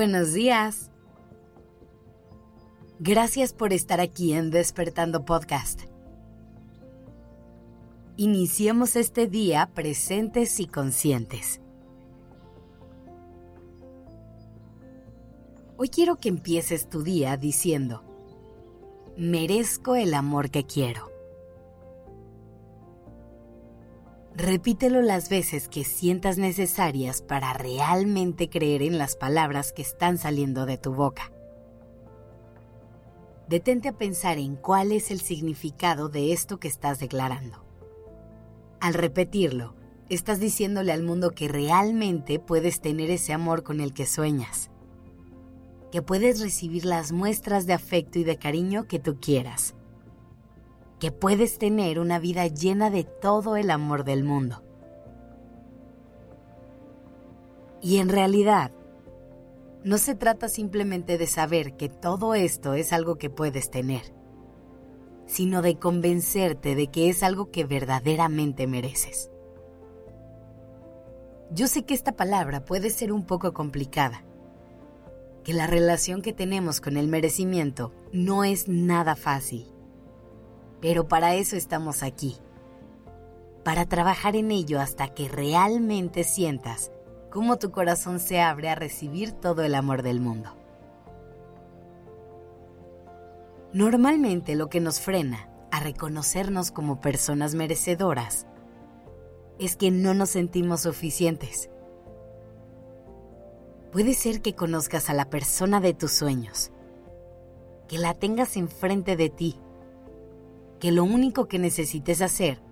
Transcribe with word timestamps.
Buenos 0.00 0.32
días. 0.32 0.90
Gracias 3.00 3.52
por 3.52 3.74
estar 3.74 4.00
aquí 4.00 4.32
en 4.32 4.50
Despertando 4.50 5.26
Podcast. 5.26 5.82
Iniciemos 8.16 8.96
este 8.96 9.26
día 9.26 9.70
presentes 9.74 10.58
y 10.58 10.66
conscientes. 10.68 11.60
Hoy 15.76 15.90
quiero 15.90 16.16
que 16.16 16.30
empieces 16.30 16.88
tu 16.88 17.02
día 17.02 17.36
diciendo, 17.36 18.02
merezco 19.18 19.96
el 19.96 20.14
amor 20.14 20.48
que 20.48 20.64
quiero. 20.64 21.10
Repítelo 24.42 25.02
las 25.02 25.28
veces 25.28 25.68
que 25.68 25.84
sientas 25.84 26.38
necesarias 26.38 27.20
para 27.20 27.52
realmente 27.52 28.48
creer 28.48 28.80
en 28.80 28.96
las 28.96 29.14
palabras 29.14 29.74
que 29.74 29.82
están 29.82 30.16
saliendo 30.16 30.64
de 30.64 30.78
tu 30.78 30.94
boca. 30.94 31.30
Detente 33.50 33.90
a 33.90 33.98
pensar 33.98 34.38
en 34.38 34.56
cuál 34.56 34.92
es 34.92 35.10
el 35.10 35.20
significado 35.20 36.08
de 36.08 36.32
esto 36.32 36.58
que 36.58 36.68
estás 36.68 37.00
declarando. 37.00 37.66
Al 38.80 38.94
repetirlo, 38.94 39.74
estás 40.08 40.40
diciéndole 40.40 40.92
al 40.92 41.02
mundo 41.02 41.32
que 41.32 41.46
realmente 41.46 42.38
puedes 42.38 42.80
tener 42.80 43.10
ese 43.10 43.34
amor 43.34 43.62
con 43.62 43.78
el 43.82 43.92
que 43.92 44.06
sueñas, 44.06 44.70
que 45.92 46.00
puedes 46.00 46.40
recibir 46.40 46.86
las 46.86 47.12
muestras 47.12 47.66
de 47.66 47.74
afecto 47.74 48.18
y 48.18 48.24
de 48.24 48.38
cariño 48.38 48.88
que 48.88 49.00
tú 49.00 49.20
quieras 49.20 49.74
que 51.00 51.10
puedes 51.10 51.58
tener 51.58 51.98
una 51.98 52.18
vida 52.18 52.46
llena 52.46 52.90
de 52.90 53.04
todo 53.04 53.56
el 53.56 53.70
amor 53.70 54.04
del 54.04 54.22
mundo. 54.22 54.62
Y 57.80 57.98
en 57.98 58.10
realidad, 58.10 58.70
no 59.82 59.96
se 59.96 60.14
trata 60.14 60.50
simplemente 60.50 61.16
de 61.16 61.26
saber 61.26 61.74
que 61.76 61.88
todo 61.88 62.34
esto 62.34 62.74
es 62.74 62.92
algo 62.92 63.16
que 63.16 63.30
puedes 63.30 63.70
tener, 63.70 64.02
sino 65.26 65.62
de 65.62 65.78
convencerte 65.78 66.74
de 66.74 66.88
que 66.88 67.08
es 67.08 67.22
algo 67.22 67.50
que 67.50 67.64
verdaderamente 67.64 68.66
mereces. 68.66 69.30
Yo 71.50 71.66
sé 71.66 71.86
que 71.86 71.94
esta 71.94 72.12
palabra 72.12 72.66
puede 72.66 72.90
ser 72.90 73.10
un 73.10 73.24
poco 73.24 73.54
complicada, 73.54 74.22
que 75.44 75.54
la 75.54 75.66
relación 75.66 76.20
que 76.20 76.34
tenemos 76.34 76.82
con 76.82 76.98
el 76.98 77.08
merecimiento 77.08 77.94
no 78.12 78.44
es 78.44 78.68
nada 78.68 79.16
fácil 79.16 79.79
pero 80.80 81.08
para 81.08 81.34
eso 81.34 81.56
estamos 81.56 82.02
aquí. 82.02 82.36
Para 83.64 83.86
trabajar 83.86 84.36
en 84.36 84.50
ello 84.50 84.80
hasta 84.80 85.08
que 85.08 85.28
realmente 85.28 86.24
sientas 86.24 86.90
cómo 87.30 87.58
tu 87.58 87.70
corazón 87.70 88.18
se 88.18 88.40
abre 88.40 88.70
a 88.70 88.74
recibir 88.74 89.32
todo 89.32 89.62
el 89.62 89.74
amor 89.74 90.02
del 90.02 90.20
mundo. 90.20 90.50
Normalmente 93.72 94.56
lo 94.56 94.68
que 94.68 94.80
nos 94.80 95.00
frena 95.00 95.48
a 95.70 95.80
reconocernos 95.80 96.72
como 96.72 97.00
personas 97.00 97.54
merecedoras 97.54 98.46
es 99.58 99.76
que 99.76 99.90
no 99.90 100.14
nos 100.14 100.30
sentimos 100.30 100.80
suficientes. 100.80 101.70
Puede 103.92 104.14
ser 104.14 104.40
que 104.40 104.54
conozcas 104.54 105.10
a 105.10 105.14
la 105.14 105.28
persona 105.28 105.80
de 105.80 105.94
tus 105.94 106.12
sueños, 106.12 106.70
que 107.86 107.98
la 107.98 108.14
tengas 108.14 108.56
enfrente 108.56 109.16
de 109.16 109.28
ti 109.28 109.60
que 110.80 110.90
lo 110.90 111.04
único 111.04 111.46
que 111.46 111.58
necesites 111.58 112.22
hacer 112.22 112.62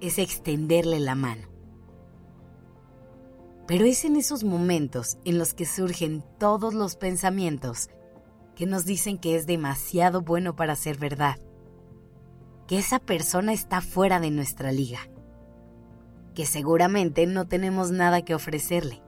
es 0.00 0.18
extenderle 0.18 0.98
la 0.98 1.14
mano. 1.14 1.48
Pero 3.66 3.84
es 3.84 4.04
en 4.04 4.16
esos 4.16 4.42
momentos 4.42 5.18
en 5.24 5.38
los 5.38 5.54
que 5.54 5.66
surgen 5.66 6.24
todos 6.38 6.74
los 6.74 6.96
pensamientos 6.96 7.90
que 8.56 8.66
nos 8.66 8.84
dicen 8.84 9.18
que 9.18 9.36
es 9.36 9.46
demasiado 9.46 10.22
bueno 10.22 10.56
para 10.56 10.74
ser 10.74 10.98
verdad, 10.98 11.36
que 12.66 12.78
esa 12.78 12.98
persona 12.98 13.52
está 13.52 13.80
fuera 13.80 14.18
de 14.18 14.30
nuestra 14.30 14.72
liga, 14.72 15.00
que 16.34 16.46
seguramente 16.46 17.26
no 17.26 17.46
tenemos 17.46 17.92
nada 17.92 18.22
que 18.22 18.34
ofrecerle. 18.34 19.02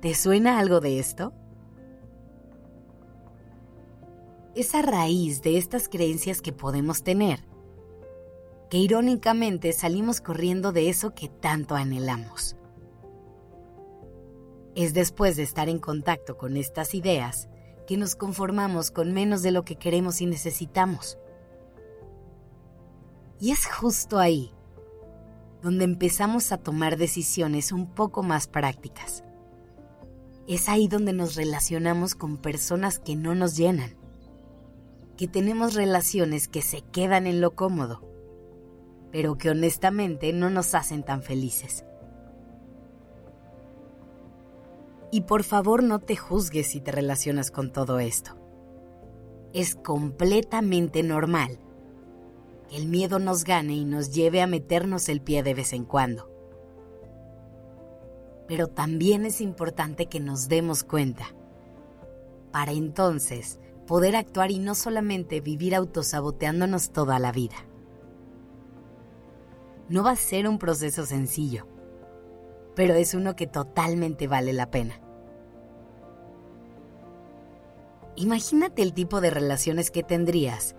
¿Te 0.00 0.14
suena 0.14 0.58
algo 0.58 0.80
de 0.80 0.98
esto? 0.98 1.32
Esa 4.60 4.82
raíz 4.82 5.40
de 5.42 5.56
estas 5.56 5.88
creencias 5.88 6.42
que 6.42 6.52
podemos 6.52 7.04
tener, 7.04 7.44
que 8.68 8.78
irónicamente 8.78 9.72
salimos 9.72 10.20
corriendo 10.20 10.72
de 10.72 10.88
eso 10.88 11.14
que 11.14 11.28
tanto 11.28 11.76
anhelamos. 11.76 12.56
Es 14.74 14.94
después 14.94 15.36
de 15.36 15.44
estar 15.44 15.68
en 15.68 15.78
contacto 15.78 16.36
con 16.36 16.56
estas 16.56 16.96
ideas 16.96 17.48
que 17.86 17.96
nos 17.96 18.16
conformamos 18.16 18.90
con 18.90 19.12
menos 19.12 19.42
de 19.42 19.52
lo 19.52 19.64
que 19.64 19.76
queremos 19.76 20.20
y 20.20 20.26
necesitamos. 20.26 21.18
Y 23.38 23.52
es 23.52 23.64
justo 23.64 24.18
ahí 24.18 24.50
donde 25.62 25.84
empezamos 25.84 26.50
a 26.50 26.58
tomar 26.58 26.96
decisiones 26.96 27.70
un 27.70 27.94
poco 27.94 28.24
más 28.24 28.48
prácticas. 28.48 29.22
Es 30.48 30.68
ahí 30.68 30.88
donde 30.88 31.12
nos 31.12 31.36
relacionamos 31.36 32.16
con 32.16 32.38
personas 32.38 32.98
que 32.98 33.14
no 33.14 33.36
nos 33.36 33.56
llenan 33.56 33.97
que 35.18 35.26
tenemos 35.26 35.74
relaciones 35.74 36.46
que 36.46 36.62
se 36.62 36.80
quedan 36.80 37.26
en 37.26 37.40
lo 37.40 37.56
cómodo, 37.56 38.00
pero 39.10 39.36
que 39.36 39.50
honestamente 39.50 40.32
no 40.32 40.48
nos 40.48 40.76
hacen 40.76 41.02
tan 41.02 41.22
felices. 41.22 41.84
Y 45.10 45.22
por 45.22 45.42
favor 45.42 45.82
no 45.82 45.98
te 45.98 46.14
juzgues 46.14 46.68
si 46.68 46.80
te 46.80 46.92
relacionas 46.92 47.50
con 47.50 47.72
todo 47.72 47.98
esto. 47.98 48.36
Es 49.52 49.74
completamente 49.74 51.02
normal 51.02 51.58
que 52.68 52.76
el 52.76 52.86
miedo 52.86 53.18
nos 53.18 53.42
gane 53.42 53.72
y 53.74 53.84
nos 53.84 54.14
lleve 54.14 54.40
a 54.40 54.46
meternos 54.46 55.08
el 55.08 55.20
pie 55.20 55.42
de 55.42 55.54
vez 55.54 55.72
en 55.72 55.84
cuando. 55.84 56.30
Pero 58.46 58.68
también 58.68 59.26
es 59.26 59.40
importante 59.40 60.06
que 60.06 60.20
nos 60.20 60.46
demos 60.48 60.84
cuenta, 60.84 61.34
para 62.52 62.70
entonces 62.70 63.58
poder 63.88 64.16
actuar 64.16 64.50
y 64.50 64.58
no 64.58 64.74
solamente 64.74 65.40
vivir 65.40 65.74
autosaboteándonos 65.74 66.90
toda 66.90 67.18
la 67.18 67.32
vida. 67.32 67.56
No 69.88 70.04
va 70.04 70.10
a 70.10 70.16
ser 70.16 70.46
un 70.46 70.58
proceso 70.58 71.06
sencillo, 71.06 71.66
pero 72.76 72.92
es 72.92 73.14
uno 73.14 73.34
que 73.34 73.46
totalmente 73.46 74.28
vale 74.28 74.52
la 74.52 74.70
pena. 74.70 75.00
Imagínate 78.14 78.82
el 78.82 78.92
tipo 78.92 79.22
de 79.22 79.30
relaciones 79.30 79.90
que 79.90 80.02
tendrías 80.02 80.76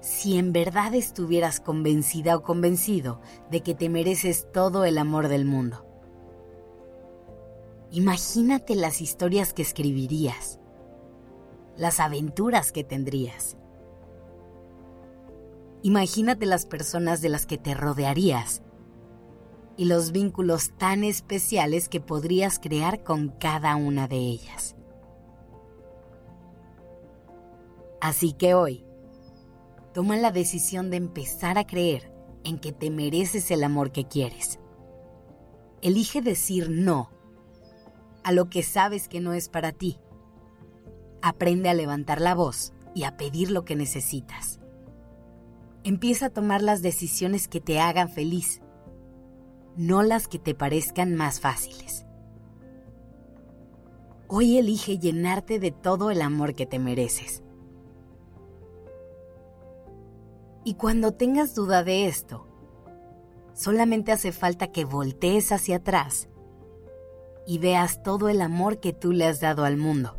si 0.00 0.38
en 0.38 0.52
verdad 0.52 0.94
estuvieras 0.94 1.58
convencida 1.58 2.36
o 2.36 2.42
convencido 2.42 3.20
de 3.50 3.62
que 3.62 3.74
te 3.74 3.88
mereces 3.88 4.46
todo 4.52 4.84
el 4.84 4.98
amor 4.98 5.26
del 5.26 5.46
mundo. 5.46 5.84
Imagínate 7.90 8.76
las 8.76 9.00
historias 9.00 9.52
que 9.52 9.62
escribirías 9.62 10.60
las 11.76 12.00
aventuras 12.00 12.72
que 12.72 12.84
tendrías. 12.84 13.56
Imagínate 15.82 16.46
las 16.46 16.66
personas 16.66 17.20
de 17.20 17.28
las 17.28 17.46
que 17.46 17.58
te 17.58 17.74
rodearías 17.74 18.62
y 19.76 19.86
los 19.86 20.12
vínculos 20.12 20.72
tan 20.78 21.04
especiales 21.04 21.88
que 21.88 22.00
podrías 22.00 22.58
crear 22.58 23.02
con 23.02 23.28
cada 23.28 23.76
una 23.76 24.08
de 24.08 24.16
ellas. 24.16 24.76
Así 28.00 28.32
que 28.32 28.54
hoy, 28.54 28.84
toma 29.92 30.16
la 30.16 30.30
decisión 30.30 30.90
de 30.90 30.98
empezar 30.98 31.58
a 31.58 31.66
creer 31.66 32.12
en 32.44 32.58
que 32.58 32.72
te 32.72 32.90
mereces 32.90 33.50
el 33.50 33.64
amor 33.64 33.92
que 33.92 34.06
quieres. 34.06 34.58
Elige 35.82 36.22
decir 36.22 36.70
no 36.70 37.10
a 38.22 38.32
lo 38.32 38.48
que 38.48 38.62
sabes 38.62 39.08
que 39.08 39.20
no 39.20 39.32
es 39.32 39.48
para 39.48 39.72
ti 39.72 39.98
Aprende 41.26 41.70
a 41.70 41.74
levantar 41.74 42.20
la 42.20 42.34
voz 42.34 42.74
y 42.94 43.04
a 43.04 43.16
pedir 43.16 43.50
lo 43.50 43.64
que 43.64 43.76
necesitas. 43.76 44.60
Empieza 45.82 46.26
a 46.26 46.30
tomar 46.30 46.60
las 46.60 46.82
decisiones 46.82 47.48
que 47.48 47.62
te 47.62 47.80
hagan 47.80 48.10
feliz, 48.10 48.60
no 49.74 50.02
las 50.02 50.28
que 50.28 50.38
te 50.38 50.54
parezcan 50.54 51.14
más 51.14 51.40
fáciles. 51.40 52.04
Hoy 54.28 54.58
elige 54.58 54.98
llenarte 54.98 55.58
de 55.58 55.70
todo 55.70 56.10
el 56.10 56.20
amor 56.20 56.54
que 56.54 56.66
te 56.66 56.78
mereces. 56.78 57.42
Y 60.62 60.74
cuando 60.74 61.12
tengas 61.12 61.54
duda 61.54 61.84
de 61.84 62.06
esto, 62.06 62.46
solamente 63.54 64.12
hace 64.12 64.30
falta 64.30 64.72
que 64.72 64.84
voltees 64.84 65.52
hacia 65.52 65.76
atrás 65.76 66.28
y 67.46 67.60
veas 67.60 68.02
todo 68.02 68.28
el 68.28 68.42
amor 68.42 68.78
que 68.78 68.92
tú 68.92 69.12
le 69.12 69.24
has 69.24 69.40
dado 69.40 69.64
al 69.64 69.78
mundo 69.78 70.18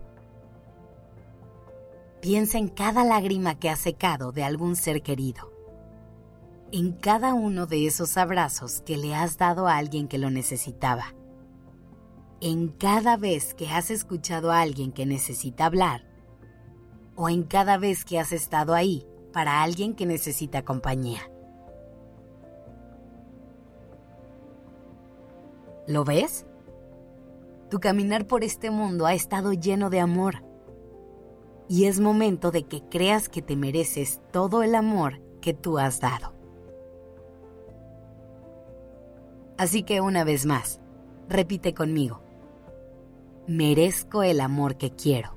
Piensa 2.25 2.57
en 2.57 2.69
cada 2.69 3.05
lágrima 3.05 3.59
que 3.59 3.69
has 3.69 3.77
secado 3.77 4.31
de 4.31 4.43
algún 4.43 4.75
ser 4.75 5.03
querido. 5.03 5.51
En 6.71 6.91
cada 6.93 7.35
uno 7.35 7.67
de 7.67 7.85
esos 7.85 8.17
abrazos 8.17 8.81
que 8.81 8.97
le 8.97 9.13
has 9.13 9.37
dado 9.37 9.67
a 9.67 9.77
alguien 9.77 10.07
que 10.07 10.17
lo 10.17 10.31
necesitaba. 10.31 11.13
en 12.41 12.69
cada 12.69 13.15
vez 13.15 13.53
que 13.53 13.69
has 13.69 13.91
escuchado 13.91 14.51
a 14.51 14.61
alguien 14.61 14.91
que 14.91 15.05
necesita 15.05 15.67
hablar 15.67 16.03
o 17.15 17.29
en 17.29 17.43
cada 17.43 17.77
vez 17.77 18.03
que 18.03 18.17
has 18.19 18.31
estado 18.31 18.73
ahí 18.73 19.05
para 19.31 19.61
alguien 19.61 19.93
que 19.93 20.07
necesita 20.07 20.65
compañía. 20.65 21.29
¿Lo 25.87 26.03
ves? 26.03 26.47
Tu 27.69 27.79
caminar 27.79 28.25
por 28.25 28.43
este 28.43 28.71
mundo 28.71 29.05
ha 29.05 29.13
estado 29.13 29.53
lleno 29.53 29.91
de 29.91 29.99
amor. 29.99 30.44
Y 31.67 31.85
es 31.85 31.99
momento 31.99 32.51
de 32.51 32.63
que 32.63 32.83
creas 32.83 33.27
que 33.29 33.41
te 33.41 33.55
mereces 33.55 34.21
todo 34.31 34.61
el 34.63 34.75
amor 34.75 35.21
que 35.41 35.53
tú 35.53 35.79
has 35.79 35.99
dado. 35.99 36.33
Así 39.57 39.83
que 39.83 40.01
una 40.01 40.23
vez 40.23 40.45
más, 40.45 40.81
repite 41.29 41.73
conmigo. 41.73 42.21
Merezco 43.47 44.23
el 44.23 44.41
amor 44.41 44.77
que 44.77 44.91
quiero. 44.91 45.35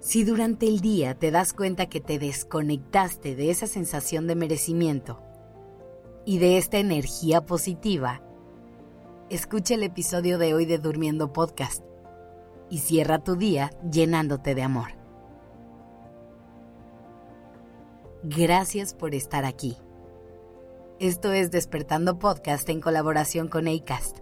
Si 0.00 0.24
durante 0.24 0.66
el 0.66 0.80
día 0.80 1.16
te 1.16 1.30
das 1.30 1.52
cuenta 1.52 1.86
que 1.86 2.00
te 2.00 2.18
desconectaste 2.18 3.36
de 3.36 3.50
esa 3.50 3.68
sensación 3.68 4.26
de 4.26 4.34
merecimiento 4.34 5.20
y 6.26 6.38
de 6.38 6.58
esta 6.58 6.78
energía 6.78 7.46
positiva, 7.46 8.20
escucha 9.30 9.74
el 9.74 9.84
episodio 9.84 10.38
de 10.38 10.54
hoy 10.54 10.66
de 10.66 10.78
Durmiendo 10.78 11.32
Podcast 11.32 11.84
y 12.72 12.78
cierra 12.78 13.18
tu 13.18 13.36
día 13.36 13.70
llenándote 13.90 14.54
de 14.54 14.62
amor. 14.62 14.92
Gracias 18.22 18.94
por 18.94 19.14
estar 19.14 19.44
aquí. 19.44 19.76
Esto 20.98 21.32
es 21.32 21.50
Despertando 21.50 22.18
Podcast 22.18 22.66
en 22.70 22.80
colaboración 22.80 23.48
con 23.48 23.68
ACAST. 23.68 24.21